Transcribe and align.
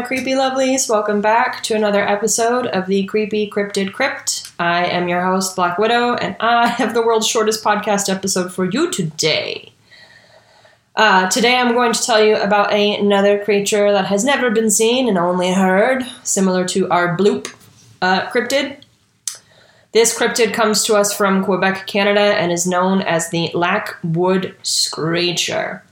creepy 0.00 0.30
lovelies. 0.30 0.88
Welcome 0.88 1.20
back 1.20 1.62
to 1.64 1.74
another 1.74 2.00
episode 2.00 2.66
of 2.68 2.86
the 2.86 3.04
Creepy 3.04 3.50
Cryptid 3.50 3.92
Crypt. 3.92 4.50
I 4.58 4.86
am 4.86 5.06
your 5.06 5.22
host, 5.22 5.54
Black 5.54 5.76
Widow, 5.76 6.14
and 6.14 6.34
I 6.40 6.68
have 6.68 6.94
the 6.94 7.02
world's 7.02 7.28
shortest 7.28 7.62
podcast 7.62 8.08
episode 8.08 8.54
for 8.54 8.64
you 8.64 8.90
today. 8.90 9.74
Uh, 10.94 11.28
today 11.28 11.56
I'm 11.56 11.74
going 11.74 11.92
to 11.92 12.02
tell 12.02 12.24
you 12.24 12.36
about 12.36 12.72
a, 12.72 12.96
another 12.96 13.44
creature 13.44 13.92
that 13.92 14.06
has 14.06 14.24
never 14.24 14.50
been 14.50 14.70
seen 14.70 15.10
and 15.10 15.18
only 15.18 15.52
heard, 15.52 16.02
similar 16.22 16.66
to 16.68 16.88
our 16.88 17.18
bloop 17.18 17.54
uh, 18.00 18.30
cryptid. 18.30 18.78
This 19.92 20.18
cryptid 20.18 20.54
comes 20.54 20.84
to 20.84 20.94
us 20.94 21.14
from 21.14 21.44
Quebec, 21.44 21.86
Canada, 21.86 22.40
and 22.40 22.50
is 22.50 22.66
known 22.66 23.02
as 23.02 23.28
the 23.28 23.50
Lac-Wood 23.52 24.56
Screecher. 24.62 25.82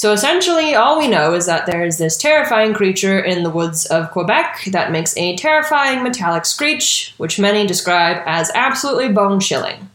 So 0.00 0.14
essentially, 0.14 0.74
all 0.74 0.98
we 0.98 1.08
know 1.08 1.34
is 1.34 1.44
that 1.44 1.66
there 1.66 1.84
is 1.84 1.98
this 1.98 2.16
terrifying 2.16 2.72
creature 2.72 3.20
in 3.20 3.42
the 3.42 3.50
woods 3.50 3.84
of 3.84 4.10
Quebec 4.12 4.62
that 4.68 4.90
makes 4.90 5.14
a 5.18 5.36
terrifying 5.36 6.02
metallic 6.02 6.46
screech, 6.46 7.12
which 7.18 7.38
many 7.38 7.66
describe 7.66 8.22
as 8.24 8.50
absolutely 8.54 9.12
bone 9.12 9.40
chilling. 9.40 9.90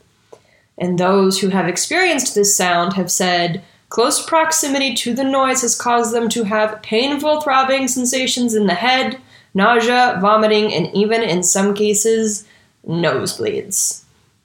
And 0.78 1.00
those 1.00 1.40
who 1.40 1.50
have 1.50 1.68
experienced 1.68 2.36
this 2.36 2.56
sound 2.56 2.94
have 2.94 3.10
said 3.10 3.64
close 3.90 4.24
proximity 4.24 4.94
to 4.94 5.16
the 5.16 5.24
noise 5.24 5.64
has 5.64 5.76
caused 5.76 6.14
them 6.14 6.30
to 6.30 6.44
have 6.44 6.84
painful 6.84 7.42
throbbing 7.42 7.88
sensations 7.88 8.54
in 8.54 8.68
the 8.68 8.76
head, 8.76 9.20
nausea, 9.56 10.20
vomiting, 10.22 10.72
and 10.72 10.96
even 10.96 11.24
in 11.24 11.42
some 11.42 11.74
cases, 11.74 12.48
nosebleeds. 12.88 14.04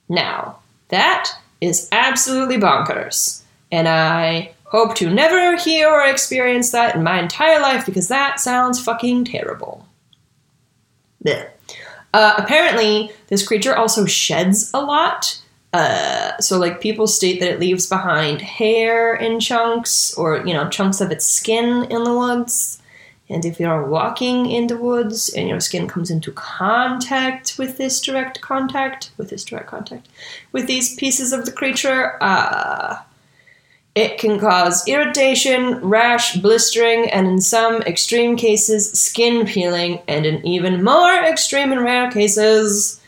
Now, 0.09 0.57
that 0.87 1.29
is 1.61 1.87
absolutely 1.91 2.57
bonkers. 2.57 3.43
And 3.71 3.87
I 3.87 4.55
Hope 4.71 4.95
to 4.95 5.09
never 5.09 5.57
hear 5.57 5.89
or 5.89 6.05
experience 6.05 6.71
that 6.71 6.95
in 6.95 7.03
my 7.03 7.19
entire 7.19 7.59
life 7.59 7.85
because 7.85 8.07
that 8.07 8.39
sounds 8.39 8.81
fucking 8.81 9.25
terrible. 9.25 9.85
Uh, 12.13 12.35
apparently, 12.37 13.11
this 13.27 13.45
creature 13.45 13.75
also 13.75 14.05
sheds 14.05 14.71
a 14.73 14.79
lot. 14.81 15.41
Uh, 15.73 16.37
so, 16.39 16.57
like, 16.57 16.79
people 16.79 17.05
state 17.05 17.41
that 17.41 17.49
it 17.49 17.59
leaves 17.59 17.85
behind 17.85 18.41
hair 18.41 19.13
in 19.13 19.41
chunks 19.41 20.13
or, 20.13 20.37
you 20.47 20.53
know, 20.53 20.69
chunks 20.69 21.01
of 21.01 21.11
its 21.11 21.25
skin 21.25 21.83
in 21.91 22.05
the 22.05 22.17
woods. 22.17 22.81
And 23.29 23.43
if 23.43 23.59
you're 23.59 23.85
walking 23.85 24.49
in 24.49 24.67
the 24.67 24.77
woods 24.77 25.33
and 25.33 25.49
your 25.49 25.59
skin 25.59 25.89
comes 25.89 26.09
into 26.09 26.31
contact 26.31 27.57
with 27.57 27.77
this 27.77 27.99
direct 27.99 28.39
contact, 28.39 29.11
with 29.17 29.29
this 29.29 29.43
direct 29.43 29.67
contact, 29.67 30.07
with 30.53 30.65
these 30.67 30.95
pieces 30.95 31.33
of 31.33 31.45
the 31.45 31.51
creature, 31.51 32.17
uh, 32.21 32.99
it 33.93 34.17
can 34.17 34.39
cause 34.39 34.87
irritation, 34.87 35.75
rash, 35.81 36.35
blistering, 36.37 37.09
and 37.11 37.27
in 37.27 37.41
some 37.41 37.81
extreme 37.81 38.37
cases, 38.37 38.91
skin 38.91 39.45
peeling, 39.45 39.99
and 40.07 40.25
in 40.25 40.45
even 40.45 40.83
more 40.83 41.13
extreme 41.13 41.71
and 41.71 41.83
rare 41.83 42.09
cases, 42.09 43.01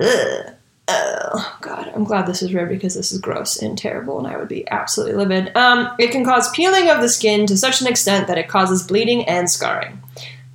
ugh, 0.00 0.54
oh 0.88 1.58
god, 1.60 1.92
I'm 1.94 2.04
glad 2.04 2.26
this 2.26 2.42
is 2.42 2.52
rare 2.52 2.66
because 2.66 2.94
this 2.94 3.12
is 3.12 3.20
gross 3.20 3.62
and 3.62 3.78
terrible, 3.78 4.18
and 4.18 4.26
I 4.26 4.36
would 4.36 4.48
be 4.48 4.68
absolutely 4.70 5.14
livid. 5.16 5.56
Um, 5.56 5.94
it 5.98 6.10
can 6.10 6.24
cause 6.24 6.50
peeling 6.50 6.90
of 6.90 7.00
the 7.00 7.08
skin 7.08 7.46
to 7.46 7.56
such 7.56 7.80
an 7.80 7.86
extent 7.86 8.26
that 8.26 8.38
it 8.38 8.48
causes 8.48 8.82
bleeding 8.82 9.24
and 9.28 9.48
scarring. 9.48 10.02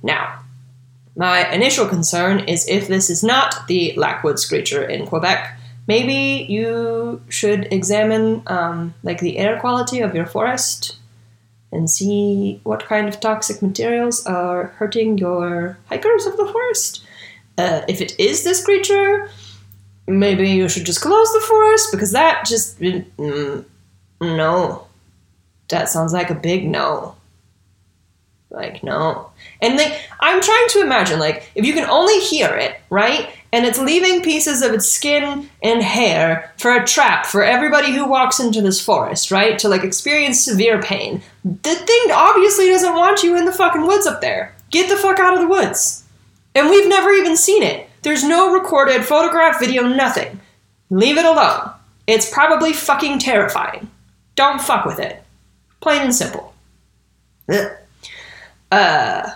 Now, 0.02 0.40
my 1.16 1.50
initial 1.52 1.88
concern 1.88 2.40
is 2.40 2.68
if 2.68 2.86
this 2.86 3.10
is 3.10 3.24
not 3.24 3.66
the 3.66 3.94
Lac-Wood 3.96 4.38
Screecher 4.38 4.84
in 4.84 5.06
Quebec, 5.06 5.57
maybe 5.88 6.46
you 6.48 7.20
should 7.28 7.66
examine 7.72 8.42
um, 8.46 8.94
like 9.02 9.18
the 9.18 9.38
air 9.38 9.58
quality 9.58 10.00
of 10.00 10.14
your 10.14 10.26
forest 10.26 10.96
and 11.72 11.90
see 11.90 12.60
what 12.62 12.86
kind 12.86 13.08
of 13.08 13.18
toxic 13.18 13.60
materials 13.60 14.24
are 14.26 14.66
hurting 14.78 15.18
your 15.18 15.78
hikers 15.88 16.26
of 16.26 16.36
the 16.36 16.46
forest. 16.46 17.02
Uh, 17.56 17.82
if 17.88 18.00
it 18.00 18.18
is 18.20 18.44
this 18.44 18.64
creature, 18.64 19.28
maybe 20.06 20.48
you 20.48 20.68
should 20.68 20.86
just 20.86 21.00
close 21.00 21.32
the 21.32 21.44
forest 21.46 21.90
because 21.90 22.12
that 22.12 22.46
just 22.46 22.78
mm, 22.80 23.64
no. 24.20 24.86
That 25.68 25.88
sounds 25.88 26.12
like 26.12 26.30
a 26.30 26.34
big 26.34 26.66
no. 26.66 27.17
Like 28.50 28.82
no. 28.82 29.30
And 29.60 29.76
like 29.76 30.00
I'm 30.20 30.40
trying 30.40 30.68
to 30.70 30.80
imagine 30.80 31.18
like 31.18 31.50
if 31.54 31.64
you 31.64 31.74
can 31.74 31.88
only 31.88 32.18
hear 32.20 32.54
it, 32.56 32.80
right? 32.90 33.28
and 33.52 33.64
it's 33.64 33.78
leaving 33.78 34.22
pieces 34.22 34.62
of 34.62 34.72
its 34.72 34.86
skin 34.86 35.48
and 35.62 35.82
hair 35.82 36.52
for 36.58 36.74
a 36.74 36.86
trap 36.86 37.24
for 37.24 37.42
everybody 37.42 37.92
who 37.92 38.06
walks 38.06 38.40
into 38.40 38.60
this 38.60 38.80
forest, 38.80 39.30
right? 39.30 39.58
To 39.58 39.68
like 39.68 39.84
experience 39.84 40.44
severe 40.44 40.82
pain. 40.82 41.22
The 41.44 41.74
thing 41.74 42.12
obviously 42.12 42.66
doesn't 42.66 42.94
want 42.94 43.22
you 43.22 43.36
in 43.36 43.46
the 43.46 43.52
fucking 43.52 43.86
woods 43.86 44.06
up 44.06 44.20
there. 44.20 44.54
Get 44.70 44.90
the 44.90 44.96
fuck 44.96 45.18
out 45.18 45.34
of 45.34 45.40
the 45.40 45.48
woods. 45.48 46.04
And 46.54 46.68
we've 46.68 46.88
never 46.88 47.10
even 47.10 47.36
seen 47.36 47.62
it. 47.62 47.88
There's 48.02 48.24
no 48.24 48.52
recorded 48.52 49.04
photograph, 49.04 49.60
video, 49.60 49.82
nothing. 49.82 50.40
Leave 50.90 51.16
it 51.16 51.24
alone. 51.24 51.70
It's 52.06 52.30
probably 52.30 52.72
fucking 52.72 53.18
terrifying. 53.18 53.90
Don't 54.34 54.60
fuck 54.60 54.84
with 54.84 54.98
it. 54.98 55.22
Plain 55.80 56.02
and 56.02 56.14
simple. 56.14 56.54
Ugh. 57.48 57.77
Uh. 58.70 59.30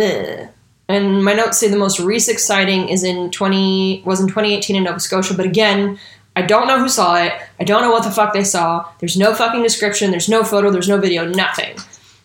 Ugh. 0.00 0.48
And 0.88 1.24
my 1.24 1.32
notes 1.32 1.58
say 1.58 1.68
the 1.68 1.76
most 1.76 1.98
recent 1.98 2.38
sighting 2.38 2.88
is 2.88 3.02
in 3.02 3.30
20 3.30 4.02
was 4.04 4.20
in 4.20 4.28
2018 4.28 4.76
in 4.76 4.84
Nova 4.84 5.00
Scotia, 5.00 5.34
but 5.34 5.46
again, 5.46 5.98
I 6.36 6.42
don't 6.42 6.68
know 6.68 6.78
who 6.78 6.88
saw 6.88 7.16
it. 7.16 7.32
I 7.58 7.64
don't 7.64 7.82
know 7.82 7.90
what 7.90 8.04
the 8.04 8.10
fuck 8.10 8.32
they 8.32 8.44
saw. 8.44 8.86
There's 9.00 9.16
no 9.16 9.34
fucking 9.34 9.62
description, 9.62 10.10
there's 10.10 10.28
no 10.28 10.44
photo, 10.44 10.70
there's 10.70 10.88
no 10.88 10.98
video, 10.98 11.24
nothing. 11.26 11.76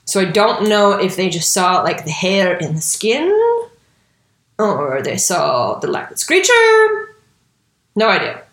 So 0.06 0.22
I 0.22 0.26
don't 0.26 0.68
know 0.68 0.92
if 0.92 1.16
they 1.16 1.30
just 1.30 1.52
saw 1.52 1.82
like 1.82 2.04
the 2.04 2.12
hair 2.12 2.58
in 2.58 2.76
the 2.76 2.82
skin 2.82 3.32
or 4.60 5.02
they 5.02 5.18
saw 5.18 5.80
the 5.80 5.88
Lac-Wood 5.88 6.20
Screecher. 6.20 7.16
No 7.96 8.10
idea. 8.10 8.44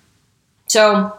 So 0.69 1.19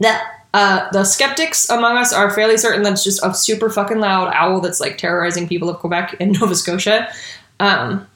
that 0.00 0.37
uh, 0.54 0.90
the 0.92 1.04
skeptics 1.04 1.68
among 1.68 1.96
us 1.96 2.12
are 2.12 2.30
fairly 2.30 2.56
certain 2.56 2.82
that 2.82 2.92
it's 2.92 3.04
just 3.04 3.24
a 3.24 3.34
super 3.34 3.68
fucking 3.68 3.98
loud 3.98 4.32
owl 4.34 4.60
that's 4.60 4.80
like 4.80 4.96
terrorizing 4.96 5.46
people 5.46 5.68
of 5.68 5.78
Quebec 5.78 6.16
and 6.20 6.32
Nova 6.40 6.54
Scotia. 6.54 7.12
Um, 7.60 8.06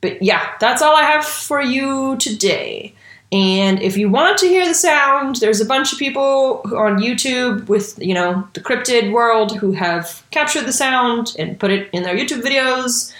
but 0.00 0.22
yeah, 0.22 0.54
that's 0.60 0.82
all 0.82 0.94
I 0.94 1.02
have 1.02 1.24
for 1.24 1.60
you 1.60 2.16
today. 2.18 2.94
And 3.30 3.82
if 3.82 3.96
you 3.96 4.08
want 4.08 4.38
to 4.38 4.46
hear 4.46 4.66
the 4.66 4.74
sound, 4.74 5.36
there's 5.36 5.60
a 5.60 5.66
bunch 5.66 5.92
of 5.92 5.98
people 5.98 6.62
on 6.64 6.98
YouTube 6.98 7.68
with, 7.68 7.98
you 7.98 8.14
know, 8.14 8.48
the 8.54 8.60
cryptid 8.60 9.12
world 9.12 9.56
who 9.56 9.72
have 9.72 10.22
captured 10.30 10.64
the 10.64 10.72
sound 10.72 11.34
and 11.38 11.60
put 11.60 11.70
it 11.70 11.90
in 11.92 12.04
their 12.04 12.16
YouTube 12.16 12.40
videos 12.40 13.12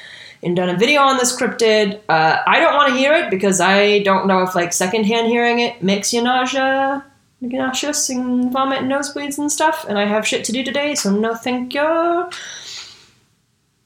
and 0.42 0.56
done 0.56 0.70
a 0.70 0.78
video 0.78 1.02
on 1.02 1.18
this 1.18 1.38
cryptid. 1.38 2.00
Uh, 2.08 2.38
I 2.46 2.58
don't 2.58 2.74
want 2.74 2.90
to 2.92 2.98
hear 2.98 3.12
it 3.12 3.28
because 3.28 3.60
I 3.60 3.98
don't 3.98 4.26
know 4.26 4.42
if, 4.42 4.54
like, 4.54 4.72
secondhand 4.72 5.26
hearing 5.26 5.58
it 5.58 5.82
makes 5.82 6.14
you 6.14 6.22
nausea, 6.22 7.04
nauseous 7.40 8.08
and 8.10 8.52
vomit 8.52 8.82
and 8.82 8.90
nosebleeds 8.90 9.38
and 9.38 9.50
stuff. 9.50 9.84
And 9.88 9.98
I 9.98 10.06
have 10.06 10.26
shit 10.26 10.44
to 10.44 10.52
do 10.52 10.64
today, 10.64 10.94
so 10.94 11.10
no 11.10 11.34
thank 11.34 11.74
you. 11.74 12.30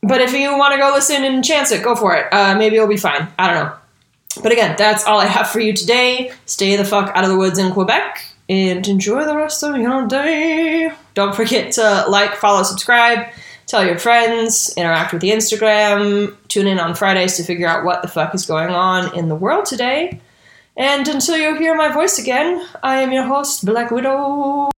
But 0.02 0.20
if 0.20 0.32
you 0.32 0.56
want 0.58 0.72
to 0.74 0.80
go 0.80 0.90
listen 0.92 1.22
and 1.22 1.44
chance 1.44 1.70
it, 1.70 1.84
go 1.84 1.94
for 1.94 2.16
it. 2.16 2.32
Uh, 2.32 2.56
maybe 2.56 2.76
it'll 2.76 2.88
be 2.88 2.96
fine. 2.96 3.28
I 3.38 3.46
don't 3.52 3.64
know. 3.64 3.76
But 4.42 4.52
again, 4.52 4.74
that's 4.76 5.04
all 5.04 5.20
I 5.20 5.26
have 5.26 5.50
for 5.50 5.60
you 5.60 5.72
today. 5.72 6.32
Stay 6.46 6.74
the 6.76 6.84
fuck 6.84 7.14
out 7.14 7.24
of 7.24 7.30
the 7.30 7.36
woods 7.36 7.58
in 7.58 7.72
Quebec 7.72 8.24
and 8.48 8.86
enjoy 8.88 9.24
the 9.24 9.36
rest 9.36 9.62
of 9.62 9.76
your 9.76 10.06
day. 10.06 10.92
Don't 11.14 11.34
forget 11.34 11.72
to 11.72 12.06
like, 12.08 12.34
follow, 12.34 12.62
subscribe, 12.62 13.28
tell 13.66 13.84
your 13.84 13.98
friends, 13.98 14.74
interact 14.76 15.12
with 15.12 15.22
the 15.22 15.30
Instagram, 15.30 16.34
tune 16.48 16.66
in 16.66 16.80
on 16.80 16.94
Fridays 16.94 17.36
to 17.36 17.44
figure 17.44 17.68
out 17.68 17.84
what 17.84 18.02
the 18.02 18.08
fuck 18.08 18.34
is 18.34 18.46
going 18.46 18.70
on 18.70 19.16
in 19.16 19.28
the 19.28 19.36
world 19.36 19.66
today. 19.66 20.20
And 20.76 21.06
until 21.06 21.36
you 21.36 21.56
hear 21.56 21.74
my 21.74 21.92
voice 21.92 22.18
again, 22.18 22.66
I 22.82 23.02
am 23.02 23.12
your 23.12 23.24
host, 23.24 23.64
Black 23.64 23.90
Widow. 23.90 24.71